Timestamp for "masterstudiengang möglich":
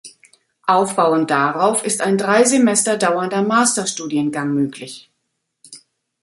3.43-5.11